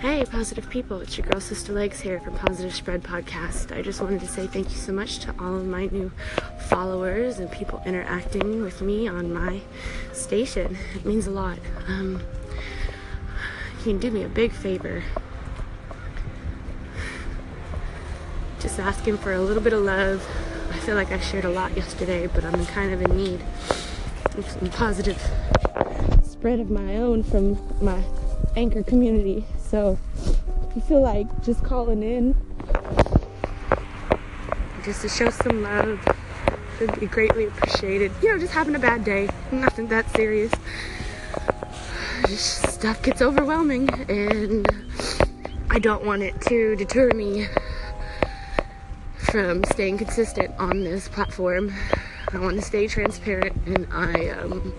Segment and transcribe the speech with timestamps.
[0.00, 3.74] Hey, positive people, it's your girl Sister Legs here from Positive Spread Podcast.
[3.74, 6.12] I just wanted to say thank you so much to all of my new
[6.68, 9.62] followers and people interacting with me on my
[10.12, 10.76] station.
[10.94, 11.58] It means a lot.
[11.88, 12.22] Um,
[13.78, 15.02] you can do me a big favor.
[18.60, 20.22] Just asking for a little bit of love.
[20.72, 23.40] I feel like I shared a lot yesterday, but I'm kind of in need
[24.36, 25.18] of some positive
[26.22, 28.04] spread of my own from my
[28.56, 29.46] anchor community.
[29.68, 29.98] So
[30.68, 32.36] if you feel like just calling in
[34.84, 35.98] just to show some love
[36.78, 38.12] would be greatly appreciated.
[38.22, 40.52] You know, just having a bad day, nothing that serious.
[42.28, 44.68] Just stuff gets overwhelming and
[45.70, 47.48] I don't want it to deter me
[49.18, 51.74] from staying consistent on this platform.
[52.32, 54.72] I want to stay transparent and I um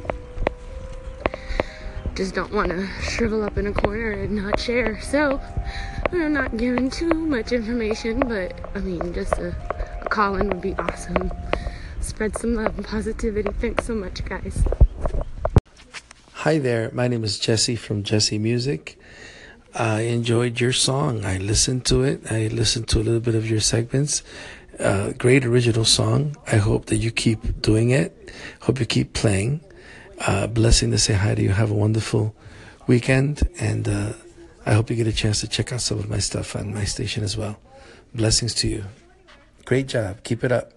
[2.17, 4.99] just don't want to shrivel up in a corner and not share.
[5.02, 5.39] So,
[6.12, 9.55] I'm not giving too much information, but I mean, just a,
[10.01, 11.32] a call in would be awesome.
[12.01, 13.51] Spread some love and positivity.
[13.62, 14.63] Thanks so much, guys.
[16.34, 18.99] Hi there, my name is Jesse from Jesse Music.
[19.76, 21.24] I enjoyed your song.
[21.24, 22.31] I listened to it.
[22.31, 24.24] I listened to a little bit of your segments.
[24.79, 26.35] Uh, great original song.
[26.52, 28.31] I hope that you keep doing it.
[28.62, 29.62] Hope you keep playing
[30.20, 31.49] uh, blessing to say hi to you.
[31.49, 32.35] Have a wonderful
[32.87, 34.13] weekend, and uh,
[34.65, 36.84] I hope you get a chance to check out some of my stuff on my
[36.84, 37.59] station as well.
[38.13, 38.85] Blessings to you.
[39.65, 40.24] Great job.
[40.24, 40.71] Keep it up.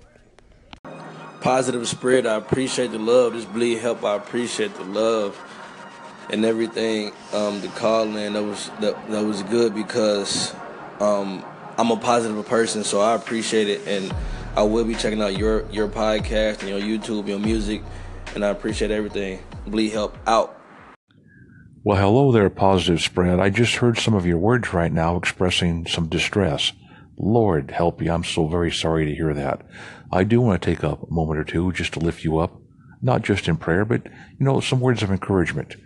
[1.41, 2.27] Positive spread.
[2.27, 3.33] I appreciate the love.
[3.33, 4.05] This bleed help.
[4.05, 5.39] I appreciate the love
[6.31, 7.13] and everything.
[7.33, 10.55] Um, the call in that was that, that was good because
[11.01, 11.45] um,
[11.79, 14.15] I'm a positive person, so I appreciate it, and
[14.57, 17.83] I will be checking out your your podcast and your YouTube, your music
[18.35, 19.43] and I appreciate everything.
[19.67, 20.61] Bleed help out.
[21.83, 23.41] Well, hello there, Positive Spread.
[23.41, 26.73] I just heard some of your words right now expressing some distress.
[27.17, 28.13] Lord help you.
[28.13, 29.63] I'm so very sorry to hear that.
[30.13, 32.61] I do want to take up a moment or two just to lift you up,
[33.01, 35.77] not just in prayer, but, you know, some words of encouragement.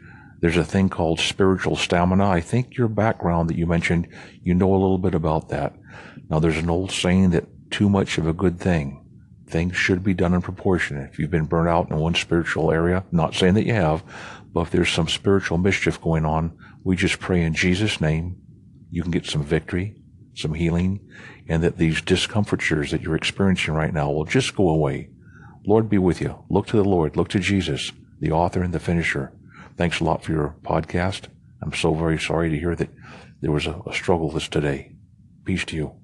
[0.40, 2.28] There's a thing called spiritual stamina.
[2.28, 4.08] I think your background that you mentioned,
[4.42, 5.74] you know a little bit about that.
[6.28, 9.03] Now, there's an old saying that too much of a good thing
[9.46, 10.96] things should be done in proportion.
[10.98, 14.02] If you've been burnt out in one spiritual area, not saying that you have,
[14.52, 18.40] but if there's some spiritual mischief going on, we just pray in Jesus' name
[18.90, 19.96] you can get some victory,
[20.34, 21.00] some healing,
[21.48, 25.10] and that these discomfortures that you're experiencing right now will just go away.
[25.66, 26.44] Lord be with you.
[26.48, 27.16] Look to the Lord.
[27.16, 27.90] Look to Jesus,
[28.20, 29.32] the author and the finisher.
[29.76, 31.24] Thanks a lot for your podcast.
[31.60, 32.90] I'm so very sorry to hear that
[33.40, 34.92] there was a, a struggle this today.
[35.44, 36.03] Peace to you.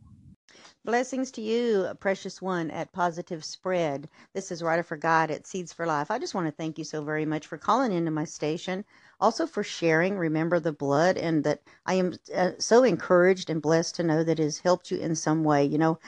[0.82, 4.08] Blessings to you, precious one at Positive Spread.
[4.32, 6.10] This is Writer for God at Seeds for Life.
[6.10, 8.86] I just want to thank you so very much for calling into my station,
[9.20, 13.96] also for sharing Remember the Blood, and that I am uh, so encouraged and blessed
[13.96, 15.66] to know that it has helped you in some way.
[15.66, 15.98] You know,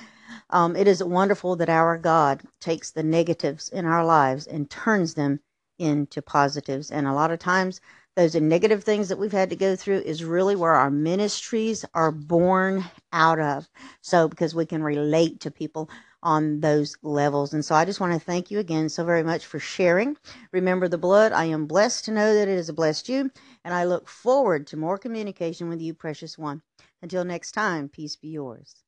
[0.49, 5.13] um, it is wonderful that our God takes the negatives in our lives and turns
[5.13, 5.41] them
[5.79, 6.91] into positives.
[6.91, 7.83] And a lot of times,
[8.17, 12.13] those negative things that we've had to go through is really where our ministries are
[12.13, 13.69] born out of.
[14.03, 15.89] So, because we can relate to people
[16.23, 17.53] on those levels.
[17.53, 20.17] And so I just want to thank you again so very much for sharing.
[20.53, 21.33] Remember the blood.
[21.33, 23.31] I am blessed to know that it has blessed you.
[23.65, 26.63] And I look forward to more communication with you, precious one.
[27.01, 28.85] Until next time, peace be yours.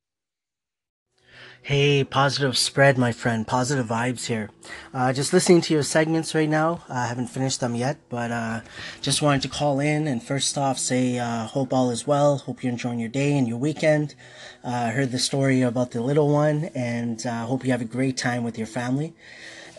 [1.62, 3.46] Hey, positive spread, my friend.
[3.46, 4.50] Positive vibes here.
[4.92, 6.84] Uh, just listening to your segments right now.
[6.90, 8.60] I haven't finished them yet, but uh,
[9.00, 12.36] just wanted to call in and first off say, uh, hope all is well.
[12.36, 14.14] Hope you're enjoying your day and your weekend.
[14.62, 17.86] Uh, I heard the story about the little one, and uh, hope you have a
[17.86, 19.14] great time with your family.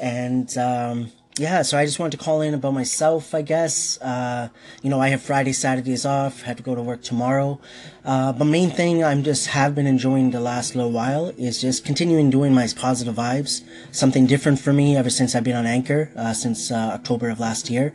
[0.01, 4.00] And um, yeah, so I just wanted to call in about myself, I guess.
[4.00, 4.47] Uh,
[4.81, 7.59] you know, I have Friday, Saturdays off, have to go to work tomorrow.
[8.06, 11.84] Uh, but main thing I'm just have been enjoying the last little while is just
[11.84, 13.63] continuing doing my positive vibes.
[13.91, 17.41] Something different for me ever since I've been on Anchor, uh, since uh, October of
[17.41, 17.94] last year.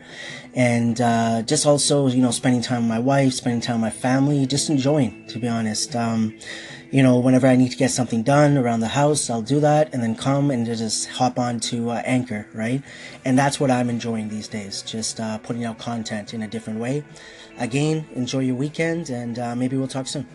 [0.53, 3.99] And uh, just also, you know, spending time with my wife, spending time with my
[3.99, 5.97] family, just enjoying, to be honest.
[5.97, 6.37] Um,
[6.90, 9.94] you know, whenever I need to get something done around the house, I'll do that
[9.94, 12.82] and then come and just hop on to uh, Anchor, right?
[13.25, 16.81] And that's what I'm enjoying these days, just uh, putting out content in a different
[16.81, 17.04] way.
[17.58, 20.26] Again, enjoy your weekend and uh, maybe we'll talk soon.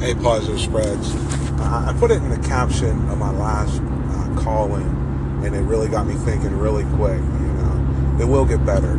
[0.00, 1.14] Hey, Positive Spreads.
[1.60, 4.82] I put it in the caption of my last uh, calling,
[5.44, 7.18] and it really got me thinking really quick.
[7.18, 8.96] You know, it will get better.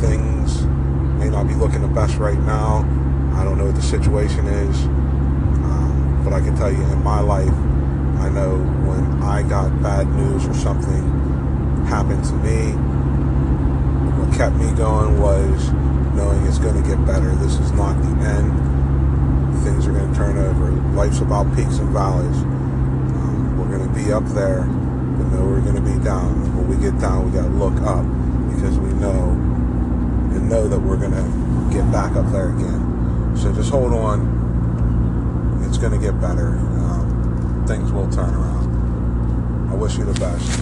[0.00, 0.64] Things
[1.20, 2.82] may not be looking the best right now
[3.34, 7.20] I don't know what the situation is, um, but I can tell you in my
[7.20, 7.52] life,
[8.18, 11.02] I know when I got bad news or something
[11.86, 12.72] happened to me,
[14.16, 15.72] what kept me going was
[16.14, 17.34] knowing it's going to get better.
[17.36, 19.62] This is not the end.
[19.64, 20.70] Things are going to turn over.
[20.94, 22.36] Life's about peaks and valleys.
[22.38, 26.56] Um, we're going to be up there, but know we're going to be down.
[26.56, 28.04] When we get down, we got to look up
[28.54, 29.30] because we know
[30.34, 32.83] and know that we're going to get back up there again.
[33.36, 35.62] So just hold on.
[35.68, 36.48] It's going to get better.
[36.48, 39.70] Um, things will turn around.
[39.70, 40.60] I wish you the best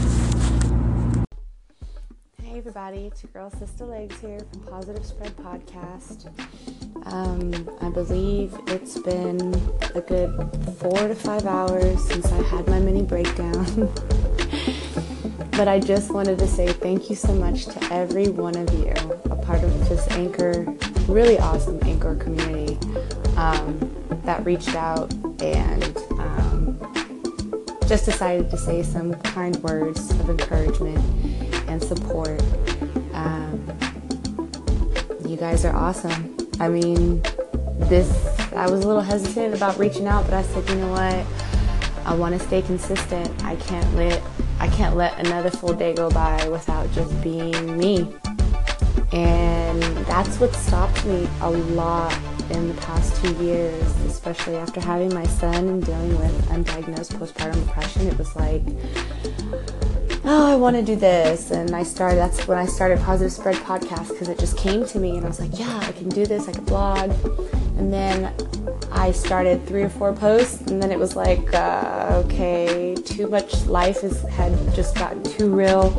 [2.42, 3.06] Hey, everybody.
[3.06, 6.28] It's your girl Sister Legs here from Positive Spread Podcast.
[7.06, 9.54] Um, I believe it's been
[9.94, 10.30] a good
[10.78, 13.92] four to five hours since I had my mini breakdown.
[15.52, 18.92] but I just wanted to say thank you so much to every one of you,
[19.30, 20.64] a part of this Anchor,
[21.06, 22.78] really awesome Anchor community
[23.36, 23.78] um,
[24.24, 25.12] that reached out
[25.42, 26.78] and um,
[27.86, 30.98] just decided to say some kind words of encouragement
[31.68, 32.42] and support.
[33.12, 33.62] Um,
[35.26, 36.36] you guys are awesome.
[36.60, 37.22] I mean,
[37.88, 38.10] this,
[38.52, 42.06] I was a little hesitant about reaching out, but I said, you know what?
[42.06, 43.44] I want to stay consistent.
[43.44, 44.22] I can't let
[44.62, 48.14] I can't let another full day go by without just being me.
[49.12, 52.16] And that's what stopped me a lot
[52.50, 57.66] in the past two years, especially after having my son and dealing with undiagnosed postpartum
[57.66, 58.06] depression.
[58.06, 58.62] It was like
[60.24, 61.50] oh, I want to do this.
[61.50, 64.98] And I started, that's when I started Positive Spread Podcast because it just came to
[64.98, 67.10] me and I was like, yeah, I can do this, I can blog.
[67.78, 68.34] And then
[68.90, 73.66] I started three or four posts and then it was like, uh, okay, too much
[73.66, 75.90] life is, had just gotten too real,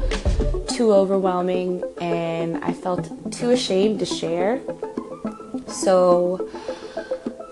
[0.69, 4.61] too overwhelming, and I felt too ashamed to share.
[5.67, 6.49] So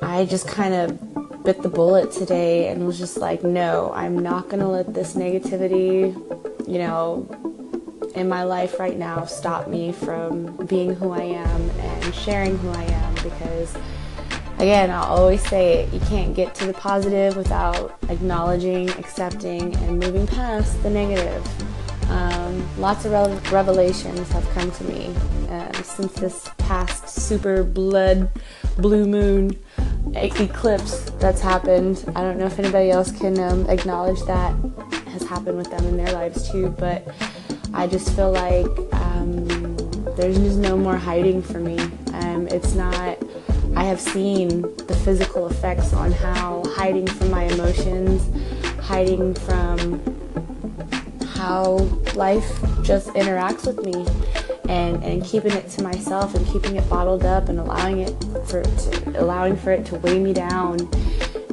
[0.01, 4.49] I just kind of bit the bullet today and was just like, no, I'm not
[4.59, 6.15] to let this negativity
[6.71, 7.27] you know,
[8.15, 12.69] in my life right now stop me from being who I am and sharing who
[12.69, 13.75] I am because
[14.61, 19.99] again, I'll always say it, you can't get to the positive without acknowledging, accepting, and
[19.99, 21.43] moving past the negative.
[22.11, 25.15] Um, lots of re- revelations have come to me
[25.49, 28.29] uh, since this past super blood
[28.77, 29.57] blue moon
[30.13, 32.03] eclipse that's happened.
[32.15, 34.53] I don't know if anybody else can um, acknowledge that
[35.07, 37.07] has happened with them in their lives too, but
[37.73, 39.77] I just feel like um,
[40.15, 41.79] there's just no more hiding for me.
[42.13, 43.17] Um, it's not,
[43.75, 48.21] I have seen the physical effects on how hiding from my emotions,
[48.79, 50.01] hiding from
[51.35, 51.77] how
[52.15, 52.47] life
[52.83, 54.05] just interacts with me
[54.69, 58.11] and, and keeping it to myself and keeping it bottled up and allowing it
[58.45, 60.77] for to, allowing for it to weigh me down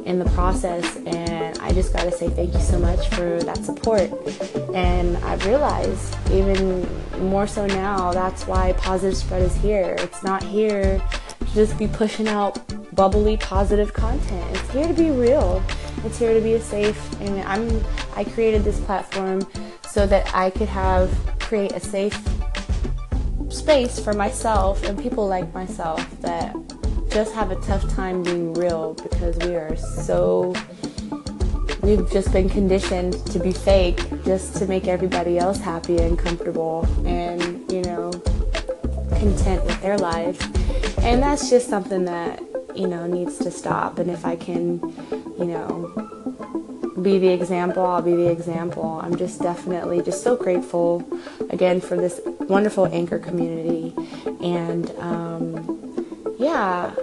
[0.05, 0.97] in the process.
[1.05, 4.11] And I just got to say thank you so much for that support.
[4.75, 6.87] And I've realized, even
[7.29, 9.95] more so now, that's why Positive Spread is here.
[9.99, 11.01] It's not here
[11.49, 12.59] to just be pushing out
[12.95, 14.57] bubbly, positive content.
[14.57, 15.63] It's here to be real.
[16.03, 17.21] It's here to be safe.
[17.21, 17.83] And I'm.
[18.15, 19.47] I created this platform
[19.87, 21.09] so that I could have
[21.39, 22.19] create a safe
[23.49, 26.55] space for myself and people like myself that
[27.09, 30.53] just have a tough time being real because we are so
[31.81, 36.87] we've just been conditioned to be fake just to make everybody else happy and comfortable
[37.05, 38.11] and you know
[39.17, 40.39] content with their lives
[41.03, 42.41] and that's just something that
[42.75, 43.99] you know needs to stop.
[43.99, 44.79] And if i can
[45.37, 45.91] you know
[47.01, 48.99] be the example i'll be the example.
[49.01, 51.07] I'm just definitely just so grateful
[51.49, 53.93] again for this wonderful anchor community.
[54.41, 56.93] And um, yeah,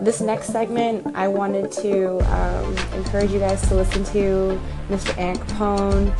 [0.00, 5.16] this next segment, I wanted to um, encourage you guys to listen to Mr.
[5.18, 6.14] Ant Capone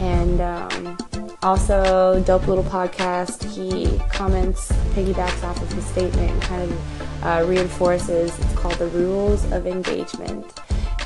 [0.00, 3.44] and um, also Dope Little Podcast.
[3.54, 8.36] He comments, piggybacks off of his statement, and kind of uh, reinforces.
[8.36, 10.44] It's called the Rules of Engagement,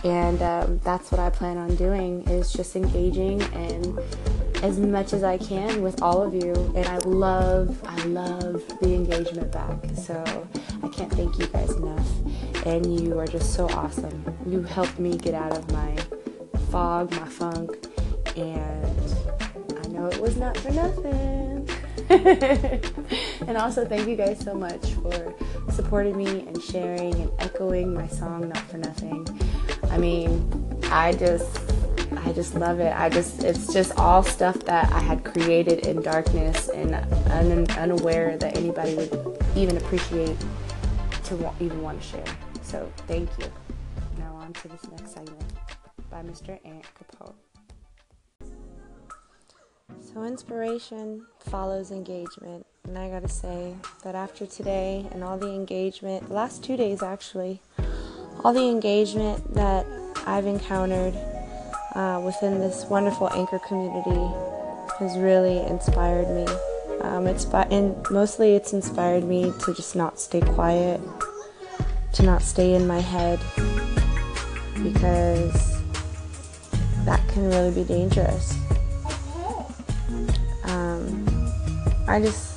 [0.02, 3.98] and um, that's what I plan on doing is just engaging and
[4.62, 6.54] as much as I can with all of you.
[6.74, 9.78] And I love, I love the engagement back.
[9.94, 10.22] So
[10.82, 12.08] I can't thank you guys enough.
[12.66, 14.24] And you are just so awesome.
[14.46, 15.96] You helped me get out of my
[16.70, 17.86] fog, my funk,
[18.36, 19.49] and
[20.00, 21.68] know it was not for nothing.
[23.46, 25.34] and also, thank you guys so much for
[25.70, 29.26] supporting me and sharing and echoing my song, Not For Nothing.
[29.90, 31.60] I mean, I just
[32.24, 32.92] I just love it.
[32.96, 36.94] I just it's just all stuff that I had created in darkness and
[37.30, 40.36] un, unaware that anybody would even appreciate
[41.24, 42.36] to even want to share.
[42.62, 43.46] So thank you.
[44.18, 45.52] Now on to this next segment
[46.10, 46.58] by Mr.
[46.64, 47.34] Ant Capone.
[50.12, 52.66] So inspiration follows engagement.
[52.82, 57.00] And I gotta say that after today and all the engagement, the last two days
[57.00, 57.60] actually,
[58.42, 59.86] all the engagement that
[60.26, 61.14] I've encountered
[61.94, 64.34] uh, within this wonderful anchor community
[64.98, 66.46] has really inspired me.
[67.02, 71.00] Um, it's and mostly it's inspired me to just not stay quiet,
[72.14, 73.38] to not stay in my head,
[74.82, 75.80] because
[77.04, 78.59] that can really be dangerous.
[82.10, 82.56] I just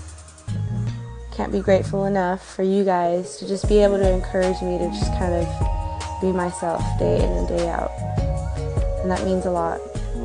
[1.32, 4.88] can't be grateful enough for you guys to just be able to encourage me to
[4.90, 5.48] just kind of
[6.22, 7.92] be myself day in and day out.
[9.04, 9.80] And that means a lot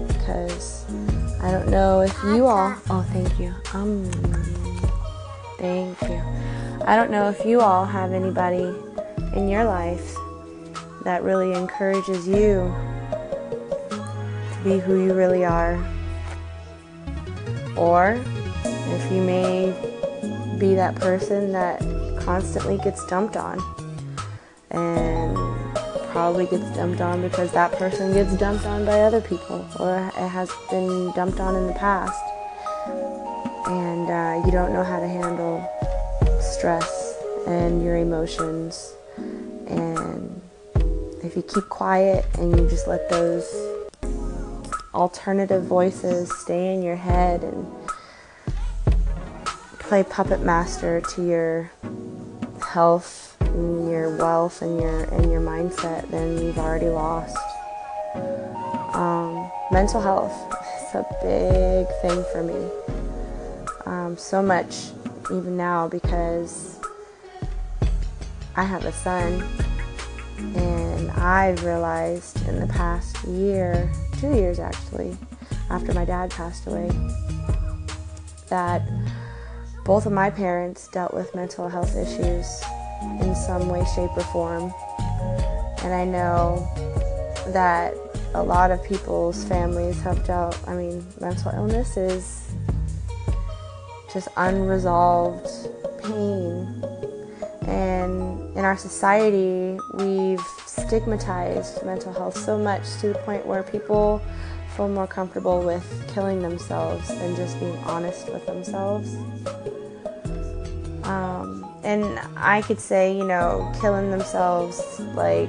[0.08, 0.87] because
[1.42, 2.75] I don't know if you all.
[2.88, 3.54] Oh, thank you.
[3.75, 4.11] Um,
[5.58, 6.23] thank you.
[6.87, 8.75] I don't know if you all have anybody
[9.35, 10.16] in your life
[11.04, 12.75] that really encourages you
[13.90, 15.78] to be who you really are.
[17.76, 18.18] Or
[18.92, 19.73] if you may
[20.59, 21.80] be that person that
[22.21, 23.59] constantly gets dumped on.
[24.71, 25.37] And
[26.11, 30.28] probably gets dumped on because that person gets dumped on by other people or it
[30.28, 32.21] has been dumped on in the past.
[33.66, 35.62] And uh, you don't know how to handle
[36.40, 37.14] stress
[37.47, 38.95] and your emotions.
[39.16, 40.40] And
[41.23, 43.47] if you keep quiet and you just let those
[44.95, 47.66] alternative voices stay in your head and
[49.88, 51.71] play puppet master to your
[52.61, 57.38] health and your wealth and your and your mindset, then you've already lost.
[58.95, 60.35] Um, mental health
[60.83, 62.71] is a big thing for me.
[63.87, 64.90] Um, so much
[65.33, 66.78] even now because
[68.57, 69.42] I have a son
[70.54, 73.90] and I've realized in the past year,
[74.21, 75.16] two years actually,
[75.71, 76.90] after my dad passed away,
[78.50, 78.83] that
[79.88, 82.62] both of my parents dealt with mental health issues
[83.23, 84.75] in some way, shape, or form.
[85.83, 86.68] And I know
[87.54, 87.95] that
[88.35, 92.50] a lot of people's families have dealt, I mean, mental illness is
[94.12, 95.49] just unresolved
[96.02, 96.85] pain.
[97.66, 104.21] And in our society, we've stigmatized mental health so much to the point where people
[104.76, 109.16] feel more comfortable with killing themselves than just being honest with themselves.
[111.08, 115.48] Um, and I could say, you know, killing themselves, like,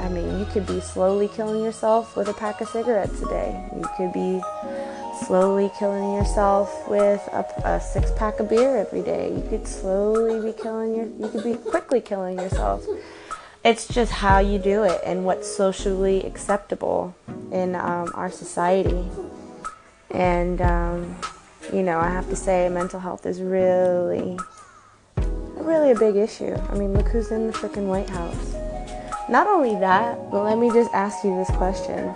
[0.00, 3.70] I mean, you could be slowly killing yourself with a pack of cigarettes a day.
[3.76, 4.40] You could be
[5.26, 9.28] slowly killing yourself with a, a six pack of beer every day.
[9.28, 12.86] You could slowly be killing your, you could be quickly killing yourself.
[13.62, 17.14] It's just how you do it and what's socially acceptable
[17.52, 19.06] in um, our society.
[20.10, 21.16] And, um,
[21.72, 24.38] you know, I have to say, mental health is really,
[25.56, 26.54] really a big issue.
[26.68, 28.54] I mean, look who's in the freaking White House.
[29.28, 32.12] Not only that, but let me just ask you this question.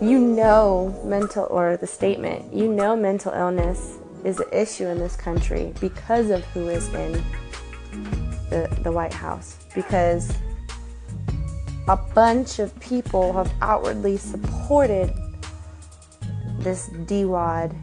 [0.00, 5.16] You know mental, or the statement, you know mental illness is an issue in this
[5.16, 7.12] country because of who is in
[8.50, 9.56] the, the White House.
[9.74, 10.36] Because
[11.88, 15.10] a bunch of people have outwardly supported
[16.58, 17.74] this D-Wad.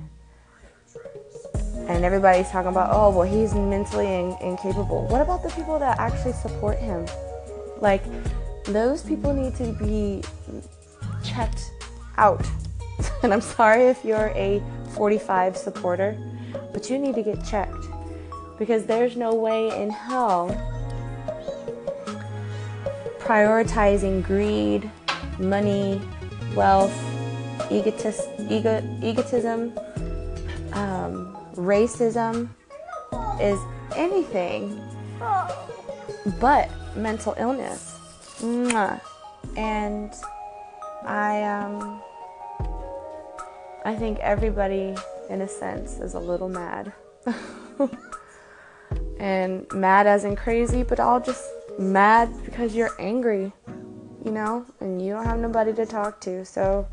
[1.88, 5.06] And everybody's talking about, oh, well, he's mentally in- incapable.
[5.08, 7.06] What about the people that actually support him?
[7.80, 8.04] Like,
[8.66, 10.24] those people need to be
[11.24, 11.72] checked
[12.18, 12.46] out.
[13.24, 14.64] and I'm sorry if you're a
[14.96, 16.18] 45 supporter,
[16.74, 17.86] but you need to get checked.
[18.58, 20.50] Because there's no way in hell
[23.26, 24.90] prioritizing greed,
[25.40, 26.00] money,
[26.56, 26.94] wealth,
[27.70, 29.78] egotis- ego- egotism,
[30.74, 32.50] um, racism
[33.40, 33.60] is
[33.96, 34.80] anything
[36.40, 38.00] but mental illness.
[38.40, 39.00] Mwah.
[39.56, 40.12] And
[41.06, 42.02] I um
[43.86, 44.96] I think everybody
[45.30, 46.92] in a sense is a little mad.
[49.20, 51.46] and mad as in crazy, but all just
[51.80, 53.52] mad because you're angry,
[54.24, 56.44] you know, and you don't have nobody to talk to.
[56.46, 56.88] So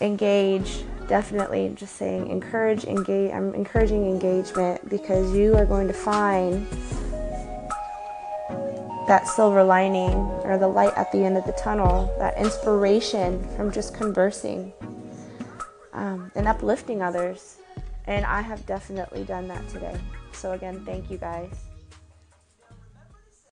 [0.00, 6.66] engage definitely just saying encourage engage i'm encouraging engagement because you are going to find
[9.06, 10.14] that silver lining
[10.44, 14.72] or the light at the end of the tunnel that inspiration from just conversing
[15.92, 17.58] um, and uplifting others.
[18.06, 19.98] And i have definitely done that today.
[20.32, 21.73] So again thank you guys